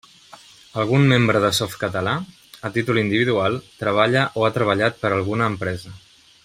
[0.83, 2.15] Algun membre de Softcatalà,
[2.69, 5.97] a títol individual, treballa o ha treballat per a alguna empresa.